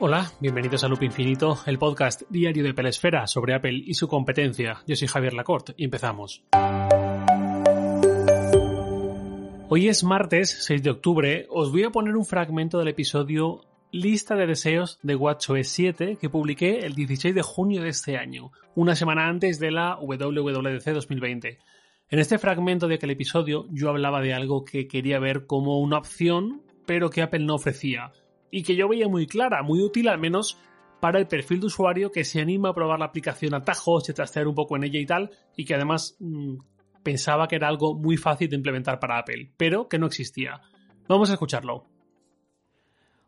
[0.00, 4.80] Hola, bienvenidos a Loop Infinito, el podcast diario de Pelesfera sobre Apple y su competencia.
[4.86, 6.44] Yo soy Javier Lacorte y empezamos.
[9.68, 14.36] Hoy es martes 6 de octubre, os voy a poner un fragmento del episodio Lista
[14.36, 18.94] de deseos de WatchOS 7 que publiqué el 16 de junio de este año, una
[18.94, 21.58] semana antes de la WWDC 2020.
[22.10, 25.98] En este fragmento de aquel episodio yo hablaba de algo que quería ver como una
[25.98, 28.12] opción, pero que Apple no ofrecía
[28.50, 30.58] y que yo veía muy clara, muy útil al menos
[31.00, 34.12] para el perfil de usuario que se anima a probar la aplicación a tajos, y
[34.12, 36.56] trastear un poco en ella y tal, y que además mmm,
[37.02, 40.60] pensaba que era algo muy fácil de implementar para Apple, pero que no existía.
[41.08, 41.86] Vamos a escucharlo.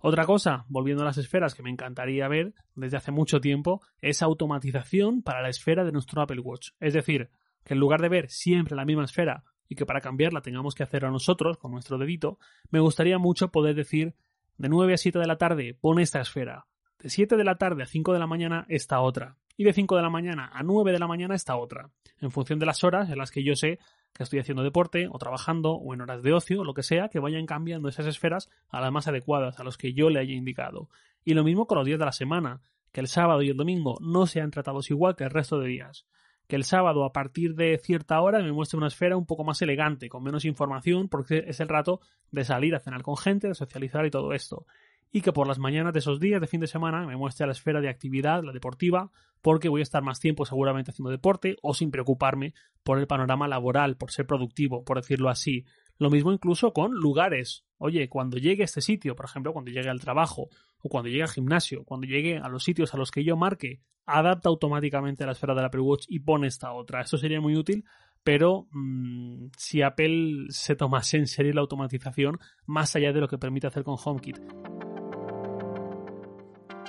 [0.00, 4.22] Otra cosa, volviendo a las esferas que me encantaría ver desde hace mucho tiempo, es
[4.22, 6.70] automatización para la esfera de nuestro Apple Watch.
[6.78, 7.30] Es decir,
[7.64, 10.84] que en lugar de ver siempre la misma esfera y que para cambiarla tengamos que
[10.84, 12.38] hacerlo nosotros con nuestro dedito,
[12.70, 14.14] me gustaría mucho poder decir
[14.58, 16.66] de 9 a 7 de la tarde pone esta esfera.
[16.98, 19.36] De 7 de la tarde a 5 de la mañana esta otra.
[19.56, 21.90] Y de 5 de la mañana a 9 de la mañana esta otra.
[22.20, 23.78] En función de las horas en las que yo sé
[24.12, 27.20] que estoy haciendo deporte o trabajando o en horas de ocio, lo que sea, que
[27.20, 30.88] vayan cambiando esas esferas a las más adecuadas, a los que yo le haya indicado.
[31.24, 32.60] Y lo mismo con los días de la semana,
[32.92, 36.06] que el sábado y el domingo no sean tratados igual que el resto de días
[36.48, 39.60] que el sábado a partir de cierta hora me muestre una esfera un poco más
[39.60, 43.54] elegante, con menos información, porque es el rato de salir a cenar con gente, de
[43.54, 44.66] socializar y todo esto.
[45.12, 47.52] Y que por las mañanas de esos días de fin de semana me muestre la
[47.52, 49.10] esfera de actividad, la deportiva,
[49.42, 53.46] porque voy a estar más tiempo seguramente haciendo deporte o sin preocuparme por el panorama
[53.46, 55.66] laboral, por ser productivo, por decirlo así.
[55.98, 57.64] Lo mismo incluso con lugares.
[57.76, 60.48] Oye, cuando llegue a este sitio, por ejemplo, cuando llegue al trabajo,
[60.80, 63.80] o cuando llegue al gimnasio, cuando llegue a los sitios a los que yo marque,
[64.06, 67.00] adapta automáticamente la esfera del Apple Watch y pone esta otra.
[67.00, 67.84] Esto sería muy útil,
[68.22, 73.38] pero mmm, si Apple se tomase en serio la automatización más allá de lo que
[73.38, 74.38] permite hacer con HomeKit.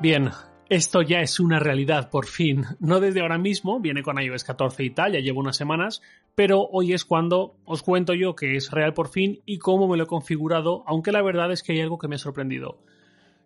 [0.00, 0.30] Bien,
[0.68, 2.64] esto ya es una realidad por fin.
[2.80, 6.02] No desde ahora mismo, viene con iOS 14 y tal, ya llevo unas semanas,
[6.34, 9.96] pero hoy es cuando os cuento yo que es real por fin y cómo me
[9.96, 12.78] lo he configurado, aunque la verdad es que hay algo que me ha sorprendido.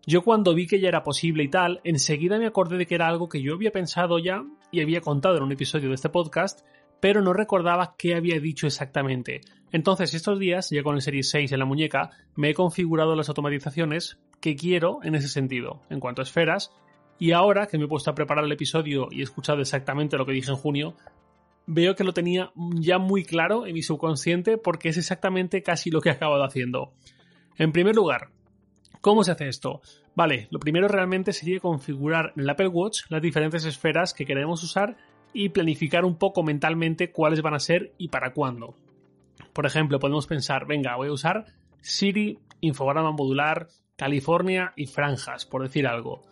[0.06, 3.08] Yo cuando vi que ya era posible y tal, enseguida me acordé de que era
[3.08, 6.60] algo que yo había pensado ya y había contado en un episodio de este podcast,
[7.00, 9.42] pero no recordaba qué había dicho exactamente.
[9.70, 13.28] Entonces estos días, ya con el Series 6 en la muñeca, me he configurado las
[13.28, 16.72] automatizaciones que quiero en ese sentido, en cuanto a esferas,
[17.18, 20.24] y ahora que me he puesto a preparar el episodio y he escuchado exactamente lo
[20.24, 20.94] que dije en junio,
[21.68, 26.00] veo que lo tenía ya muy claro en mi subconsciente porque es exactamente casi lo
[26.00, 26.92] que he acabado haciendo.
[27.56, 28.30] En primer lugar,
[29.00, 29.80] ¿Cómo se hace esto?
[30.16, 34.62] Vale, lo primero realmente sería configurar en el Apple Watch las diferentes esferas que queremos
[34.64, 34.96] usar
[35.32, 38.74] y planificar un poco mentalmente cuáles van a ser y para cuándo.
[39.52, 41.46] Por ejemplo, podemos pensar, venga, voy a usar
[41.80, 46.22] Siri, infograma modular, California y franjas, por decir algo.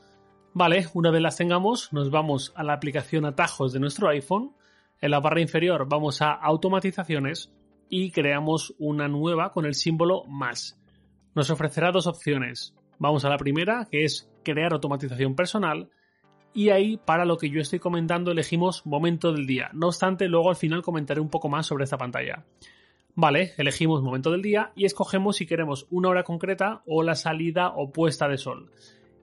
[0.53, 4.53] Vale, una vez las tengamos, nos vamos a la aplicación atajos de nuestro iPhone.
[5.00, 7.52] En la barra inferior vamos a automatizaciones
[7.88, 10.78] y creamos una nueva con el símbolo más
[11.36, 12.74] nos ofrecerá dos opciones.
[12.98, 15.90] Vamos a la primera, que es crear automatización personal,
[16.54, 19.68] y ahí para lo que yo estoy comentando elegimos momento del día.
[19.74, 22.46] No obstante, luego al final comentaré un poco más sobre esta pantalla.
[23.14, 27.68] Vale, elegimos momento del día y escogemos si queremos una hora concreta o la salida
[27.68, 28.70] o puesta de sol.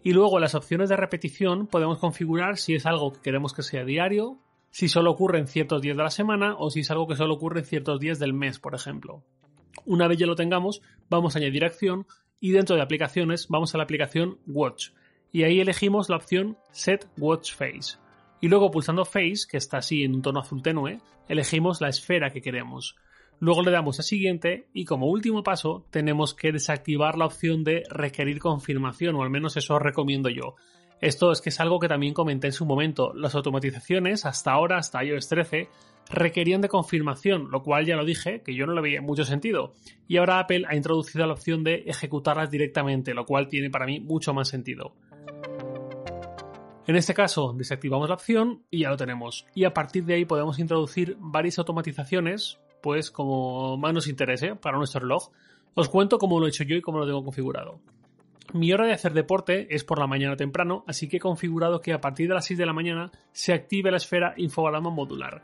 [0.04, 3.86] Y luego las opciones de repetición podemos configurar si es algo que queremos que sea
[3.86, 4.38] diario,
[4.74, 7.36] si solo ocurre en ciertos días de la semana o si es algo que solo
[7.36, 9.24] ocurre en ciertos días del mes, por ejemplo.
[9.86, 12.08] Una vez ya lo tengamos, vamos a añadir acción
[12.40, 14.90] y dentro de aplicaciones vamos a la aplicación Watch
[15.32, 17.98] y ahí elegimos la opción Set Watch Face.
[18.42, 22.32] Y luego pulsando Face, que está así en un tono azul tenue, elegimos la esfera
[22.32, 22.96] que queremos.
[23.40, 27.84] Luego le damos a siguiente y como último paso tenemos que desactivar la opción de
[27.92, 30.56] requerir confirmación o al menos eso recomiendo yo.
[31.04, 33.12] Esto es que es algo que también comenté en su momento.
[33.14, 35.68] Las automatizaciones hasta ahora, hasta iOS 13,
[36.10, 39.74] requerían de confirmación, lo cual ya lo dije, que yo no le veía mucho sentido.
[40.08, 44.00] Y ahora Apple ha introducido la opción de ejecutarlas directamente, lo cual tiene para mí
[44.00, 44.96] mucho más sentido.
[46.88, 49.46] En este caso, desactivamos la opción y ya lo tenemos.
[49.54, 54.78] Y a partir de ahí podemos introducir varias automatizaciones, pues como más nos interese para
[54.78, 55.32] nuestro reloj.
[55.74, 57.82] Os cuento cómo lo he hecho yo y cómo lo tengo configurado.
[58.52, 61.94] Mi hora de hacer deporte es por la mañana temprano, así que he configurado que
[61.94, 65.42] a partir de las 6 de la mañana se active la esfera infograma modular.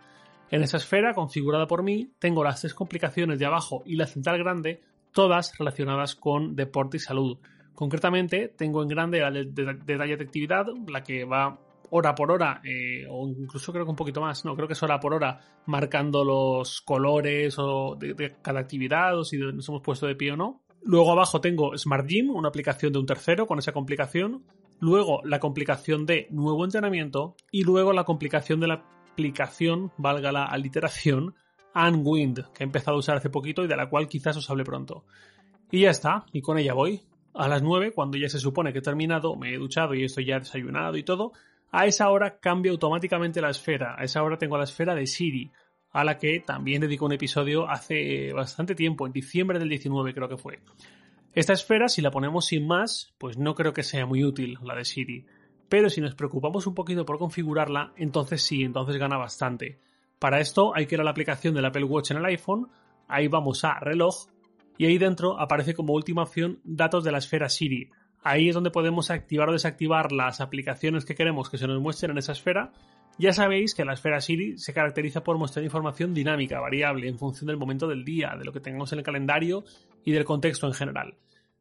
[0.52, 4.40] En esa esfera, configurada por mí, tengo las tres complicaciones de abajo y la central
[4.40, 4.82] grande,
[5.12, 7.38] todas relacionadas con deporte y salud.
[7.74, 11.60] Concretamente, tengo en grande la de, detalle de actividad, la que va
[11.92, 14.84] hora por hora, eh, o incluso creo que un poquito más, no, creo que es
[14.84, 19.82] hora por hora, marcando los colores o de, de cada actividad, o si nos hemos
[19.82, 20.62] puesto de pie o no.
[20.82, 24.44] Luego abajo tengo Smart Gym, una aplicación de un tercero con esa complicación.
[24.82, 30.46] luego la complicación de nuevo entrenamiento y luego la complicación de la aplicación, valga la
[30.46, 31.36] aliteración,
[31.76, 34.64] Unwind, que he empezado a usar hace poquito y de la cual quizás os hable
[34.64, 35.04] pronto.
[35.72, 37.02] Y ya está, y con ella voy.
[37.34, 40.26] A las 9, cuando ya se supone que he terminado, me he duchado y estoy
[40.26, 41.34] ya desayunado y todo,
[41.72, 43.96] a esa hora cambia automáticamente la esfera.
[43.98, 45.52] A esa hora tengo la esfera de Siri,
[45.92, 50.30] a la que también dedico un episodio hace bastante tiempo, en diciembre del 19 creo
[50.30, 50.60] que fue.
[51.34, 54.76] Esta esfera, si la ponemos sin más, pues no creo que sea muy útil, la
[54.76, 55.26] de Siri.
[55.70, 59.80] Pero si nos preocupamos un poquito por configurarla, entonces sí, entonces gana bastante.
[60.18, 62.70] Para esto hay que ir a la aplicación del Apple Watch en el iPhone,
[63.08, 64.28] ahí vamos a reloj,
[64.78, 67.90] y ahí dentro aparece como última opción datos de la esfera Siri.
[68.24, 72.12] Ahí es donde podemos activar o desactivar las aplicaciones que queremos que se nos muestren
[72.12, 72.72] en esa esfera.
[73.20, 77.48] Ya sabéis que la esfera Siri se caracteriza por mostrar información dinámica, variable, en función
[77.48, 79.66] del momento del día, de lo que tengamos en el calendario
[80.06, 81.18] y del contexto en general.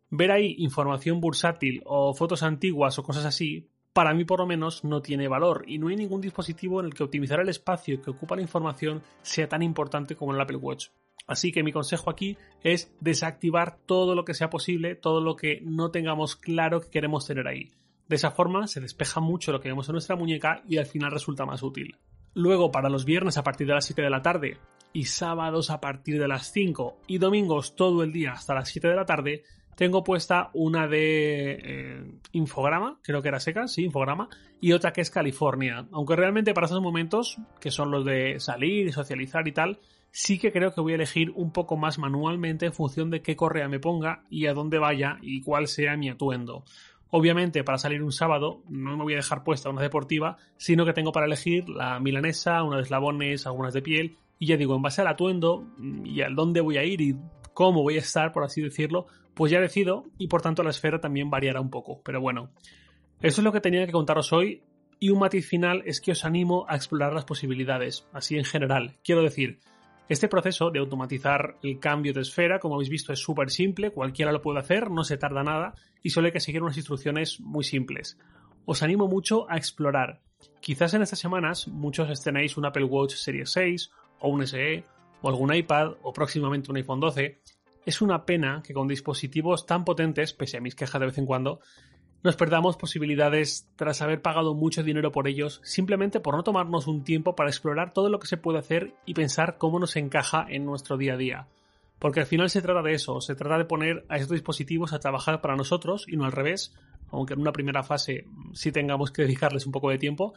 [0.09, 4.85] Ver ahí información bursátil o fotos antiguas o cosas así, para mí por lo menos
[4.85, 8.11] no tiene valor y no hay ningún dispositivo en el que optimizar el espacio que
[8.11, 10.91] ocupa la información sea tan importante como el Apple Watch.
[11.27, 15.61] Así que mi consejo aquí es desactivar todo lo que sea posible, todo lo que
[15.65, 17.73] no tengamos claro que queremos tener ahí.
[18.09, 21.11] De esa forma se despeja mucho lo que vemos en nuestra muñeca y al final
[21.11, 21.97] resulta más útil.
[22.35, 24.59] Luego, para los viernes a partir de las 7 de la tarde
[24.93, 28.89] y sábados a partir de las 5 y domingos todo el día hasta las 7
[28.89, 29.45] de la tarde,
[29.77, 34.29] tengo puesta una de eh, Infograma, creo que era seca, sí, Infograma,
[34.61, 35.87] y otra que es California.
[35.93, 39.79] Aunque realmente para esos momentos, que son los de salir y socializar y tal,
[40.11, 43.37] sí que creo que voy a elegir un poco más manualmente en función de qué
[43.37, 46.65] correa me ponga y a dónde vaya y cuál sea mi atuendo.
[47.11, 50.93] Obviamente, para salir un sábado no me voy a dejar puesta una deportiva, sino que
[50.93, 54.83] tengo para elegir la milanesa, una de eslabones, algunas de piel, y ya digo, en
[54.83, 55.67] base al atuendo
[56.05, 57.17] y al dónde voy a ir y
[57.55, 61.01] cómo voy a estar, por así decirlo, pues ya decido y por tanto la esfera
[61.01, 62.03] también variará un poco.
[62.05, 62.51] Pero bueno,
[63.21, 64.63] eso es lo que tenía que contaros hoy
[65.01, 68.97] y un matiz final es que os animo a explorar las posibilidades, así en general.
[69.03, 69.61] Quiero decir,
[70.09, 74.33] este proceso de automatizar el cambio de esfera, como habéis visto, es súper simple, cualquiera
[74.33, 77.65] lo puede hacer, no se tarda nada y solo hay que seguir unas instrucciones muy
[77.65, 78.19] simples.
[78.65, 80.21] Os animo mucho a explorar.
[80.61, 83.91] Quizás en estas semanas muchos tenéis un Apple Watch Series 6
[84.21, 84.85] o un SE
[85.21, 87.41] o algún iPad o próximamente un iPhone 12.
[87.85, 91.27] Es una pena que con dispositivos tan potentes, pese a mis quejas de vez en
[91.27, 91.61] cuando,
[92.23, 97.05] nos perdamos posibilidades tras haber pagado mucho dinero por ellos simplemente por no tomarnos un
[97.05, 100.65] tiempo para explorar todo lo que se puede hacer y pensar cómo nos encaja en
[100.65, 101.49] nuestro día a día.
[101.99, 105.01] Porque al final se trata de eso, se trata de poner a estos dispositivos a
[105.01, 106.75] trabajar para nosotros y no al revés,
[107.11, 110.35] aunque en una primera fase sí tengamos que dedicarles un poco de tiempo.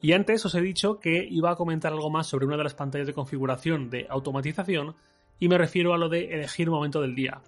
[0.00, 2.74] Y antes os he dicho que iba a comentar algo más sobre una de las
[2.74, 4.96] pantallas de configuración de automatización
[5.38, 7.42] y me refiero a lo de elegir momento del día.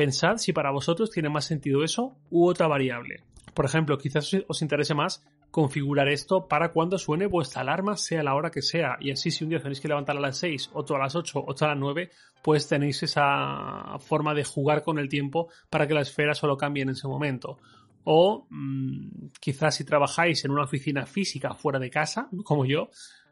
[0.00, 3.22] Pensad si para vosotros tiene más sentido eso u otra variable.
[3.52, 8.34] Por ejemplo, quizás os interese más configurar esto para cuando suene vuestra alarma, sea la
[8.34, 8.96] hora que sea.
[8.98, 11.44] Y así, si un día tenéis que levantar a las 6, otro a las 8,
[11.46, 12.10] otro a las 9,
[12.42, 16.82] pues tenéis esa forma de jugar con el tiempo para que la esfera solo cambie
[16.82, 17.58] en ese momento.
[18.04, 22.88] O mmm, quizás si trabajáis en una oficina física fuera de casa, como yo,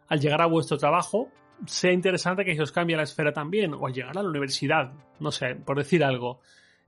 [0.09, 1.31] al llegar a vuestro trabajo,
[1.67, 4.93] sea interesante que se os cambie la esfera también, o al llegar a la universidad,
[5.21, 6.41] no sé, por decir algo.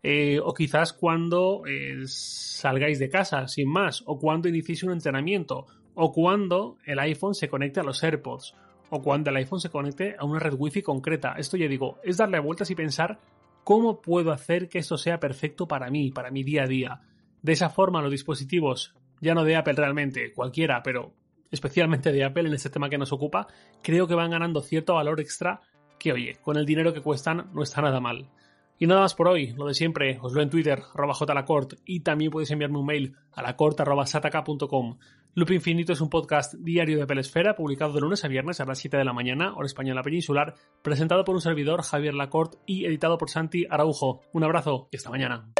[0.02, 5.66] Eh, o quizás cuando eh, salgáis de casa, sin más, o cuando iniciéis un entrenamiento,
[5.94, 8.54] o cuando el iPhone se conecte a los AirPods,
[8.90, 11.34] o cuando el iPhone se conecte a una red Wi-Fi concreta.
[11.36, 13.18] Esto ya digo, es darle vueltas y pensar
[13.62, 17.00] cómo puedo hacer que esto sea perfecto para mí, para mi día a día.
[17.42, 21.12] De esa forma, los dispositivos, ya no de Apple realmente, cualquiera, pero
[21.50, 23.46] especialmente de Apple en este tema que nos ocupa,
[23.82, 25.60] creo que van ganando cierto valor extra
[25.98, 28.30] que, oye, con el dinero que cuestan no está nada mal.
[28.78, 32.00] Y nada más por hoy, lo de siempre, os lo en Twitter, arroba jlacort, y
[32.00, 34.98] también podéis enviarme un mail a lacort.sataka.com.
[35.34, 38.78] Loop Infinito es un podcast diario de Pelesfera, publicado de lunes a viernes a las
[38.78, 43.18] 7 de la mañana, hora española peninsular, presentado por un servidor, Javier Lacort, y editado
[43.18, 44.22] por Santi Araujo.
[44.32, 45.52] Un abrazo y hasta mañana.